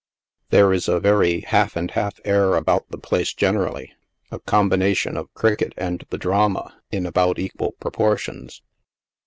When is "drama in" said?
6.17-7.05